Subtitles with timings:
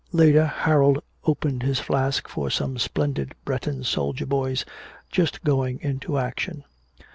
[0.11, 4.65] Later Harold opened his flask for some splendid Breton soldier boys
[5.11, 6.63] just going into action.